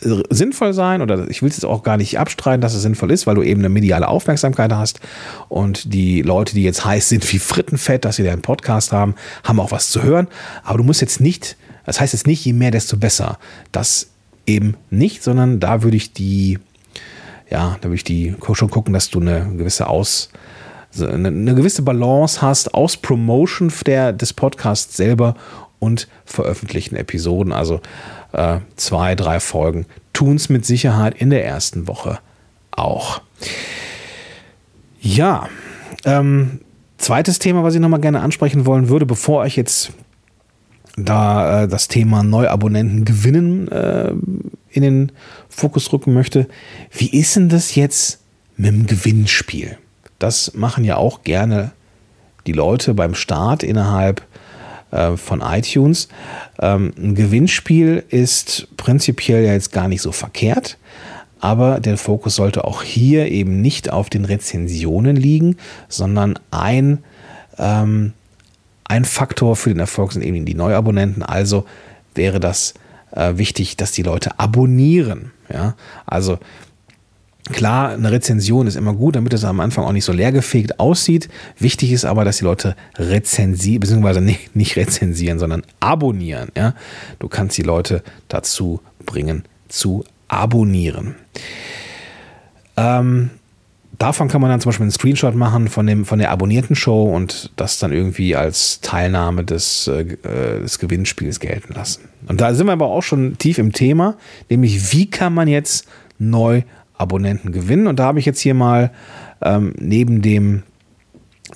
[0.02, 3.12] äh, sinnvoll sein oder ich will es jetzt auch gar nicht abstreiten, dass es sinnvoll
[3.12, 5.00] ist, weil du eben eine mediale Aufmerksamkeit hast
[5.48, 9.15] und die Leute, die jetzt heiß sind wie Frittenfett, dass sie da einen Podcast haben,
[9.44, 10.28] haben auch was zu hören.
[10.63, 11.58] Aber du musst jetzt nicht
[11.89, 13.39] das heißt jetzt nicht, je mehr, desto besser.
[13.71, 14.12] Das
[14.45, 16.60] eben nicht, sondern da würde ich die,
[17.49, 20.30] ja, da würde ich die schon gucken, dass du eine gewisse Aus,
[20.99, 25.34] eine, eine gewisse Balance hast aus Promotion der, des Podcasts selber
[25.80, 27.52] und veröffentlichten Episoden.
[27.54, 27.82] Also
[28.34, 32.19] äh, zwei, drei Folgen tun es mit Sicherheit in der ersten Woche
[32.69, 33.23] auch.
[35.02, 35.49] Ja,
[36.06, 36.62] ähm,
[36.99, 39.91] zweites Thema, was ich nochmal gerne ansprechen wollen würde, bevor ich jetzt
[40.95, 44.13] da äh, das Thema Neuabonnenten gewinnen äh,
[44.71, 45.12] in den
[45.49, 46.47] Fokus rücken möchte.
[46.91, 48.19] Wie ist denn das jetzt
[48.58, 49.78] mit dem Gewinnspiel?
[50.19, 51.71] Das machen ja auch gerne
[52.45, 54.21] die Leute beim Start innerhalb
[54.91, 56.10] äh, von iTunes.
[56.60, 60.78] Ähm, ein Gewinnspiel ist prinzipiell ja jetzt gar nicht so verkehrt.
[61.39, 65.56] Aber der Fokus sollte auch hier eben nicht auf den Rezensionen liegen,
[65.88, 66.99] sondern ein
[67.58, 68.13] ähm,
[68.89, 71.23] ein Faktor für den Erfolg sind eben die Neuabonnenten.
[71.23, 71.65] Also
[72.15, 72.73] wäre das
[73.12, 75.32] äh, wichtig, dass die Leute abonnieren.
[75.52, 75.75] Ja?
[76.06, 76.39] Also
[77.52, 81.30] Klar, eine Rezension ist immer gut, damit es am Anfang auch nicht so leergefegt aussieht.
[81.58, 86.49] Wichtig ist aber, dass die Leute rezensieren, beziehungsweise nicht, nicht rezensieren, sondern abonnieren.
[86.56, 86.75] Ja?
[87.17, 91.15] Du kannst die Leute dazu bringen, zu abonnieren.
[92.78, 93.32] Ähm,
[93.99, 97.03] davon kann man dann zum Beispiel einen Screenshot machen von, dem, von der abonnierten Show
[97.03, 100.17] und das dann irgendwie als Teilnahme des, äh,
[100.62, 102.09] des Gewinnspiels gelten lassen.
[102.27, 104.17] Und da sind wir aber auch schon tief im Thema,
[104.49, 106.63] nämlich wie kann man jetzt neu
[106.97, 107.88] Abonnenten gewinnen.
[107.88, 108.91] Und da habe ich jetzt hier mal
[109.41, 110.63] ähm, neben dem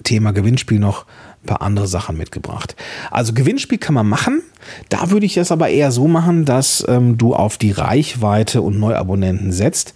[0.03, 1.06] Thema Gewinnspiel noch
[1.43, 2.75] paar andere Sachen mitgebracht.
[3.12, 4.41] Also Gewinnspiel kann man machen.
[4.89, 8.79] Da würde ich es aber eher so machen, dass ähm, du auf die Reichweite und
[8.79, 9.93] Neuabonnenten setzt.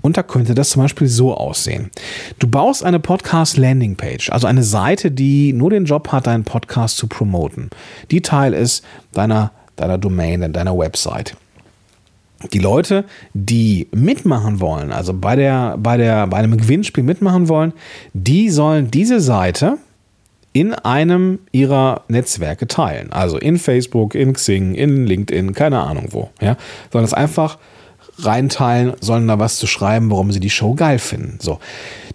[0.00, 1.90] Und da könnte das zum Beispiel so aussehen.
[2.38, 6.44] Du baust eine Podcast Landing Page, also eine Seite, die nur den Job hat, deinen
[6.44, 7.70] Podcast zu promoten.
[8.10, 11.36] Die Teil ist deiner, deiner Domain, deiner Website
[12.52, 17.72] die Leute, die mitmachen wollen, also bei, der, bei, der, bei einem Gewinnspiel mitmachen wollen,
[18.12, 19.78] die sollen diese Seite
[20.54, 23.12] in einem ihrer Netzwerke teilen.
[23.12, 26.30] Also in Facebook, in Xing, in LinkedIn, keine Ahnung wo.
[26.40, 26.56] Ja?
[26.92, 27.58] Sollen das einfach
[28.18, 31.38] reinteilen, sollen da was zu schreiben, warum sie die Show geil finden.
[31.40, 31.58] So.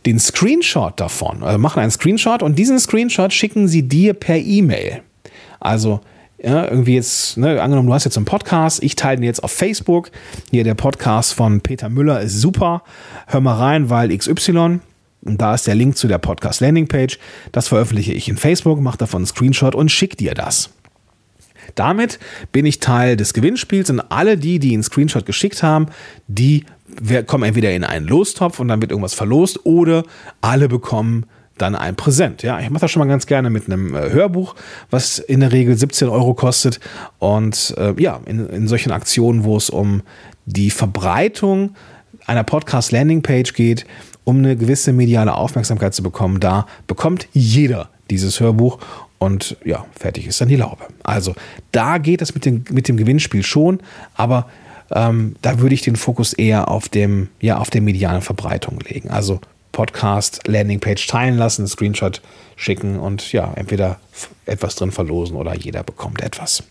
[0.06, 5.02] Den Screenshot davon, also machen einen Screenshot und diesen Screenshot schicken sie dir per E-Mail.
[5.60, 6.00] Also
[6.42, 9.52] ja, irgendwie jetzt, ne, angenommen, du hast jetzt einen Podcast, ich teile den jetzt auf
[9.52, 10.12] Facebook.
[10.52, 12.84] Hier der Podcast von Peter Müller ist super.
[13.28, 14.80] Hör mal rein, weil XY.
[15.22, 17.20] Und da ist der Link zu der Podcast Landingpage.
[17.52, 20.70] Das veröffentliche ich in Facebook, mache davon einen Screenshot und schick dir das.
[21.76, 22.20] Damit
[22.52, 25.88] bin ich Teil des Gewinnspiels und alle die, die einen Screenshot geschickt haben,
[26.28, 26.66] die
[27.28, 30.04] kommen entweder in einen Lostopf und dann wird irgendwas verlost oder
[30.42, 31.26] alle bekommen
[31.58, 32.42] dann ein Präsent.
[32.42, 34.56] Ja, ich mache das schon mal ganz gerne mit einem äh, Hörbuch,
[34.90, 36.80] was in der Regel 17 Euro kostet.
[37.20, 40.02] Und äh, ja, in, in solchen Aktionen, wo es um
[40.46, 41.76] die Verbreitung
[42.26, 43.86] einer Podcast-Landing-Page geht,
[44.30, 48.78] um eine gewisse mediale Aufmerksamkeit zu bekommen, da bekommt jeder dieses Hörbuch
[49.18, 50.84] und ja, fertig ist dann die Laube.
[51.04, 51.34] Also
[51.72, 53.80] da geht es mit dem, mit dem Gewinnspiel schon,
[54.14, 54.48] aber
[54.92, 59.10] ähm, da würde ich den Fokus eher auf dem, ja, auf der medialen Verbreitung legen.
[59.10, 62.22] Also Podcast Landingpage teilen lassen, Screenshot
[62.56, 64.00] schicken und ja, entweder
[64.46, 66.64] etwas drin verlosen oder jeder bekommt etwas.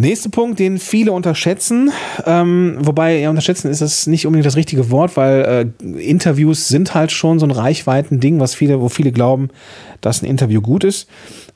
[0.00, 1.90] Nächster Punkt, den viele unterschätzen,
[2.24, 6.94] ähm, wobei ja, unterschätzen ist das nicht unbedingt das richtige Wort, weil äh, Interviews sind
[6.94, 9.50] halt schon so ein Reichweiten-Ding, was viele, wo viele glauben,
[10.00, 11.08] dass ein Interview gut ist.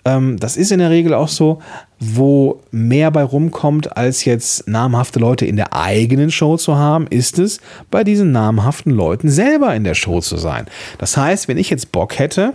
[0.05, 1.61] Ähm, das ist in der Regel auch so,
[2.01, 7.39] wo mehr bei rumkommt, als jetzt namhafte Leute in der eigenen Show zu haben, ist
[7.39, 7.61] es,
[7.93, 10.67] bei diesen namhaften Leuten selber in der Show zu sein.
[10.99, 12.55] Das heißt, wenn ich jetzt Bock hätte,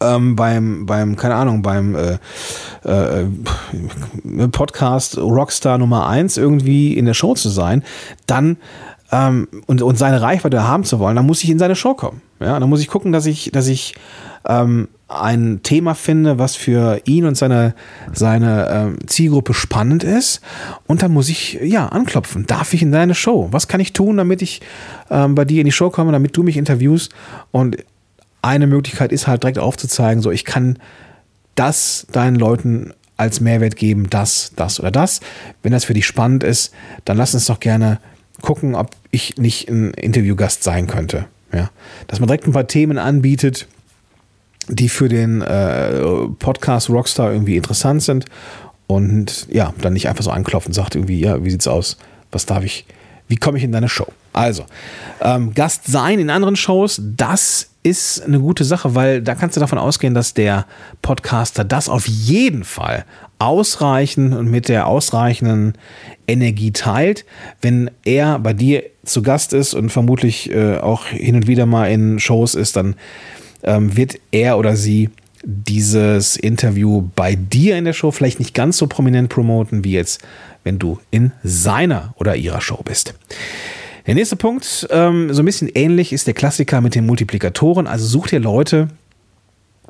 [0.00, 2.18] ähm, beim, beim, keine Ahnung, beim äh,
[2.84, 3.26] äh,
[4.48, 7.82] Podcast Rockstar Nummer 1 irgendwie in der Show zu sein,
[8.26, 8.56] dann
[9.12, 12.22] ähm, und, und seine Reichweite haben zu wollen, dann muss ich in seine Show kommen.
[12.38, 13.94] Ja, dann muss ich gucken, dass ich, dass ich
[14.46, 17.74] ähm, ein Thema finde, was für ihn und seine,
[18.12, 20.40] seine ähm, Zielgruppe spannend ist.
[20.86, 22.46] Und dann muss ich ja anklopfen.
[22.46, 23.48] Darf ich in deine Show?
[23.50, 24.60] Was kann ich tun, damit ich
[25.10, 27.12] ähm, bei dir in die Show komme, damit du mich interviewst?
[27.50, 27.78] Und
[28.42, 30.78] eine Möglichkeit ist halt direkt aufzuzeigen, so ich kann
[31.54, 35.20] das deinen Leuten als Mehrwert geben, das, das oder das.
[35.62, 36.72] Wenn das für dich spannend ist,
[37.04, 38.00] dann lass uns doch gerne
[38.40, 41.26] gucken, ob ich nicht ein Interviewgast sein könnte.
[41.52, 41.70] Ja,
[42.06, 43.66] dass man direkt ein paar Themen anbietet,
[44.68, 46.00] die für den äh,
[46.38, 48.26] Podcast Rockstar irgendwie interessant sind
[48.86, 51.96] und ja, dann nicht einfach so anklopfen und sagt irgendwie, ja, wie sieht's aus?
[52.30, 52.86] Was darf ich,
[53.28, 54.06] wie komme ich in deine Show?
[54.32, 54.64] Also,
[55.20, 59.60] ähm, Gast sein in anderen Shows, das ist eine gute Sache, weil da kannst du
[59.60, 60.66] davon ausgehen, dass der
[61.02, 63.04] Podcaster das auf jeden Fall
[63.38, 65.72] ausreichend und mit der ausreichenden
[66.26, 67.24] Energie teilt,
[67.62, 71.86] wenn er bei dir zu Gast ist und vermutlich äh, auch hin und wieder mal
[71.86, 72.96] in Shows ist, dann
[73.62, 75.08] ähm, wird er oder sie
[75.42, 80.20] dieses Interview bei dir in der Show vielleicht nicht ganz so prominent promoten, wie jetzt,
[80.64, 83.14] wenn du in seiner oder ihrer Show bist.
[84.06, 87.86] Der nächste Punkt, ähm, so ein bisschen ähnlich, ist der Klassiker mit den Multiplikatoren.
[87.86, 88.88] Also such dir Leute,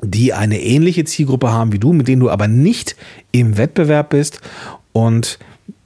[0.01, 2.95] die eine ähnliche Zielgruppe haben wie du, mit denen du aber nicht
[3.31, 4.41] im Wettbewerb bist
[4.93, 5.39] und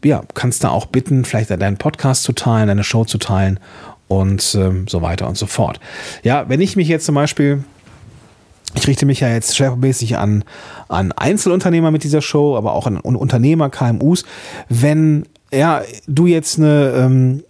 [0.04, 3.60] ja, kannst da auch bitten, vielleicht deinen Podcast zu teilen, deine Show zu teilen
[4.08, 5.80] und ähm, so weiter und so fort.
[6.24, 7.64] Ja, wenn ich mich jetzt zum Beispiel
[8.76, 10.44] ich richte mich ja jetzt schwerpunktmäßig an,
[10.90, 14.26] an Einzelunternehmer mit dieser Show, aber auch an Unternehmer, KMUs.
[14.68, 17.44] Wenn ja, du jetzt eine, ähm,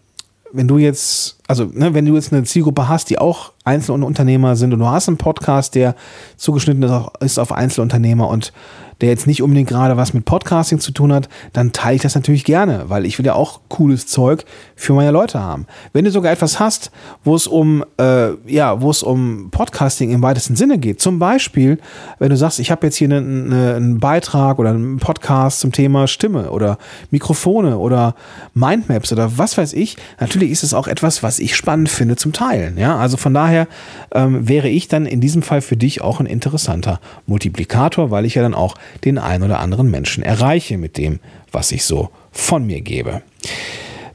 [0.56, 4.74] wenn du jetzt, also ne, wenn du jetzt eine Zielgruppe hast, die auch Einzelunternehmer sind
[4.74, 5.96] und du hast einen Podcast, der
[6.38, 6.84] zugeschnitten
[7.20, 8.54] ist auf Einzelunternehmer und
[9.02, 12.16] der jetzt nicht unbedingt gerade was mit Podcasting zu tun hat, dann teile ich das
[12.16, 15.68] natürlich gerne, weil ich will ja auch cooles Zeug für meine Leute haben.
[15.94, 16.92] Wenn du sogar etwas hast,
[17.24, 21.80] wo es um, äh, ja, wo es um Podcasting im weitesten Sinne geht, zum Beispiel,
[22.20, 26.08] wenn du sagst, ich habe jetzt hier einen, einen Beitrag oder einen Podcast zum Thema
[26.08, 26.78] Stimme oder
[27.12, 28.16] Mikrofone oder
[28.54, 32.34] Mindmaps oder was weiß ich, natürlich ist es auch etwas, was ich spannend finde zum
[32.34, 32.78] Teilen.
[32.78, 33.68] Ja, also von daher
[34.14, 38.36] ähm, wäre ich dann in diesem Fall für dich auch ein interessanter Multiplikator, weil ich
[38.36, 41.20] ja dann auch den einen oder anderen Menschen erreiche mit dem,
[41.52, 43.22] was ich so von mir gebe.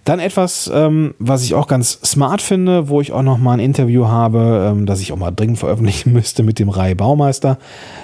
[0.04, 3.60] Dann etwas, ähm, was ich auch ganz smart finde, wo ich auch noch mal ein
[3.60, 7.58] Interview habe, ähm, das ich auch mal dringend veröffentlichen müsste mit dem Rai Baumeister.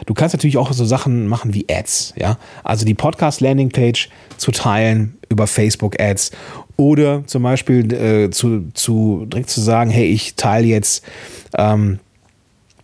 [0.05, 2.37] Du kannst natürlich auch so Sachen machen wie Ads, ja.
[2.65, 6.33] Also die Podcast Landing Page zu teilen über Facebook Ads
[6.77, 11.03] oder zum Beispiel äh, zu, zu direkt zu sagen, hey, ich teile jetzt
[11.57, 11.99] ähm,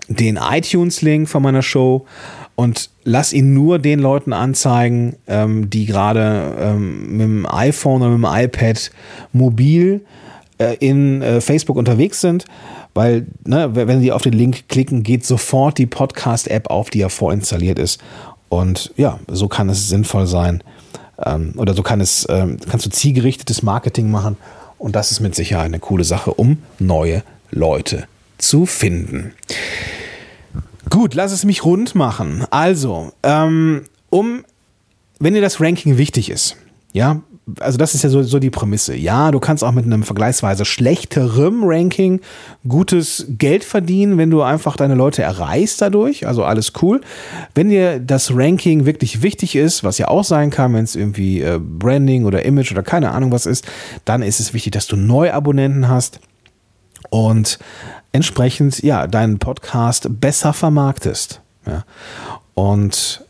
[0.09, 2.07] den iTunes-Link von meiner Show
[2.55, 8.11] und lass ihn nur den Leuten anzeigen, ähm, die gerade ähm, mit dem iPhone oder
[8.11, 8.91] mit dem iPad
[9.33, 10.05] mobil
[10.59, 12.45] äh, in äh, Facebook unterwegs sind.
[12.95, 17.09] Weil, ne, wenn sie auf den Link klicken, geht sofort die Podcast-App auf, die ja
[17.09, 18.03] vorinstalliert ist.
[18.51, 20.63] Und ja, so kann es sinnvoll sein.
[21.25, 24.37] Ähm, oder so kann es, ähm, kannst du zielgerichtetes Marketing machen.
[24.77, 28.07] Und das ist mit Sicherheit eine coole Sache, um neue Leute
[28.43, 29.33] zu finden.
[30.91, 32.45] Gut, lass es mich rund machen.
[32.51, 34.45] Also, ähm, um,
[35.19, 36.57] wenn dir das Ranking wichtig ist,
[36.93, 37.23] ja,
[37.61, 38.95] also das ist ja so, so die Prämisse.
[38.95, 42.21] Ja, du kannst auch mit einem vergleichsweise schlechterem Ranking
[42.69, 46.27] gutes Geld verdienen, wenn du einfach deine Leute erreichst dadurch.
[46.27, 47.01] Also alles cool.
[47.55, 51.41] Wenn dir das Ranking wirklich wichtig ist, was ja auch sein kann, wenn es irgendwie
[51.41, 53.67] äh, Branding oder Image oder keine Ahnung was ist,
[54.05, 56.21] dann ist es wichtig, dass du Neuabonnenten hast
[57.11, 57.59] und
[58.13, 61.41] entsprechend ja deinen Podcast besser vermarktest.
[61.67, 61.85] Ja.
[62.55, 63.25] Und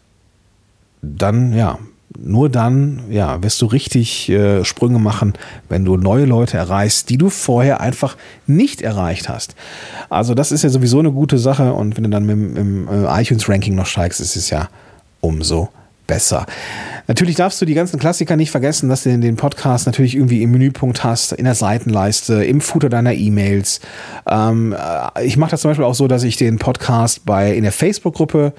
[1.02, 1.78] dann, ja,
[2.18, 5.32] nur dann, ja, wirst du richtig äh, Sprünge machen,
[5.68, 8.16] wenn du neue Leute erreichst, die du vorher einfach
[8.46, 9.54] nicht erreicht hast.
[10.10, 13.22] Also das ist ja sowieso eine gute Sache und wenn du dann mit dem äh,
[13.22, 14.68] iTunes-Ranking noch steigst, ist es ja
[15.20, 15.70] umso
[16.06, 16.46] besser.
[17.08, 20.50] Natürlich darfst du die ganzen Klassiker nicht vergessen, dass du den Podcast natürlich irgendwie im
[20.52, 23.80] Menüpunkt hast, in der Seitenleiste, im Footer deiner E-Mails.
[24.26, 27.62] Ähm, äh, ich mache das zum Beispiel auch so, dass ich den Podcast bei in
[27.62, 28.52] der Facebook-Gruppe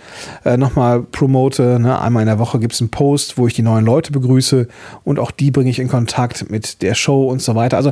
[0.45, 1.79] äh, nochmal promote.
[1.79, 1.99] Ne?
[1.99, 4.67] Einmal in der Woche gibt es einen Post, wo ich die neuen Leute begrüße
[5.03, 7.77] und auch die bringe ich in Kontakt mit der Show und so weiter.
[7.77, 7.91] Also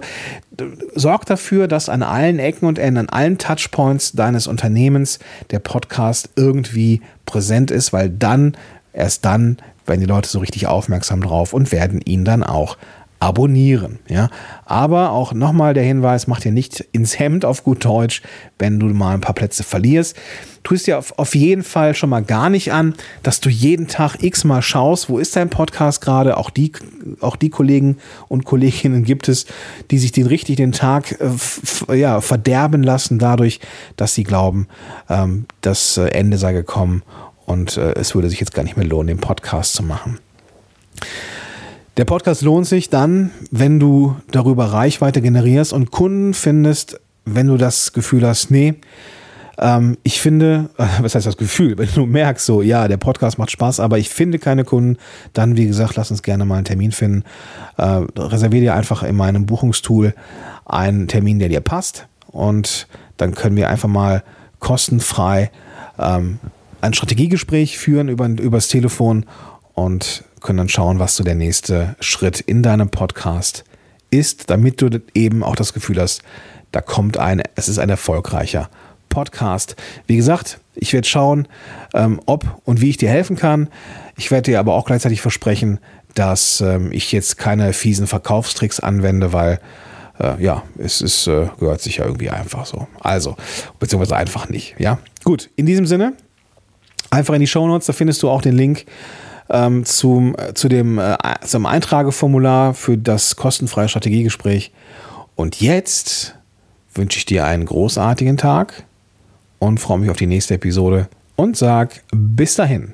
[0.96, 6.30] sorg dafür, dass an allen Ecken und Enden, an allen Touchpoints deines Unternehmens der Podcast
[6.36, 8.58] irgendwie präsent ist, weil dann,
[8.94, 12.78] erst dann werden die Leute so richtig aufmerksam drauf und werden ihn dann auch
[13.22, 14.00] abonnieren.
[14.08, 14.30] Ja?
[14.66, 18.24] Aber auch nochmal der Hinweis, mach dir nicht ins Hemd auf gut Deutsch,
[18.58, 20.18] wenn du mal ein paar Plätze verlierst.
[20.64, 23.88] Tu es dir auf, auf jeden Fall schon mal gar nicht an, dass du jeden
[23.88, 26.38] Tag x mal schaust, wo ist dein Podcast gerade.
[26.38, 26.72] Auch die,
[27.20, 29.46] auch die Kollegen und Kolleginnen gibt es,
[29.92, 31.20] die sich den richtig den Tag
[31.90, 33.60] äh, ja, verderben lassen dadurch,
[33.98, 34.68] dass sie glauben,
[35.10, 37.04] ähm, das äh, Ende sei gekommen
[37.52, 40.20] und äh, es würde sich jetzt gar nicht mehr lohnen, den Podcast zu machen.
[41.98, 47.58] Der Podcast lohnt sich dann, wenn du darüber Reichweite generierst und Kunden findest, wenn du
[47.58, 48.76] das Gefühl hast, nee,
[49.58, 53.38] ähm, ich finde, äh, was heißt das Gefühl, wenn du merkst, so, ja, der Podcast
[53.38, 54.98] macht Spaß, aber ich finde keine Kunden,
[55.34, 57.24] dann, wie gesagt, lass uns gerne mal einen Termin finden.
[57.78, 60.16] Äh, reservier dir einfach in meinem Buchungstool
[60.66, 62.88] einen Termin, der dir passt und
[63.18, 64.24] dann können wir einfach mal
[64.60, 65.52] kostenfrei
[66.00, 66.40] ähm,
[66.82, 69.26] ein Strategiegespräch führen über, übers Telefon
[69.74, 73.64] und können dann schauen, was so der nächste Schritt in deinem Podcast
[74.10, 76.22] ist, damit du eben auch das Gefühl hast,
[76.72, 78.70] da kommt ein, es ist ein erfolgreicher
[79.10, 79.76] Podcast.
[80.08, 81.48] Wie gesagt, ich werde schauen,
[81.94, 83.70] ähm, ob und wie ich dir helfen kann.
[84.18, 85.80] Ich werde dir aber auch gleichzeitig versprechen,
[86.16, 89.60] dass ähm, ich jetzt keine fiesen Verkaufstricks anwende, weil
[90.20, 92.88] äh, ja, es ist, äh, gehört sich ja irgendwie einfach so.
[93.00, 93.36] Also,
[93.80, 94.76] beziehungsweise einfach nicht.
[94.80, 95.50] Ja, gut.
[95.56, 96.14] In diesem Sinne,
[97.12, 98.86] Einfach in die Show Notes, da findest du auch den Link
[99.50, 104.72] ähm, zum, äh, zu dem, äh, zum Eintrageformular für das kostenfreie Strategiegespräch.
[105.36, 106.36] Und jetzt
[106.94, 108.86] wünsche ich dir einen großartigen Tag
[109.60, 112.94] und freue mich auf die nächste Episode und sag bis dahin,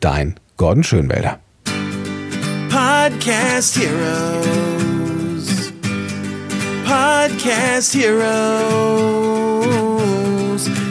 [0.00, 1.38] dein Gordon Schönwälder.
[2.70, 5.72] Podcast Heroes.
[6.84, 9.35] Podcast Heroes.